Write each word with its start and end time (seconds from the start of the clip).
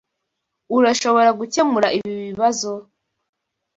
Urashobora 0.77 1.29
gukemura 1.39 1.87
ibi 1.97 2.13
bibazo? 2.25 2.71